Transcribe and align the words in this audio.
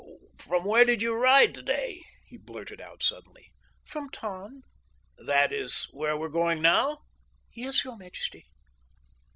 "From 0.39 0.63
where 0.65 0.83
did 0.83 1.03
you 1.03 1.13
ride 1.13 1.53
today?" 1.53 2.01
he 2.25 2.35
blurted 2.35 2.81
out 2.81 3.03
suddenly. 3.03 3.51
"From 3.85 4.09
Tann." 4.09 4.63
"That 5.23 5.53
is 5.53 5.89
where 5.91 6.17
we 6.17 6.25
are 6.25 6.29
going 6.29 6.59
now?" 6.59 7.03
"Yes, 7.53 7.83
your 7.83 7.95
majesty." 7.97 8.47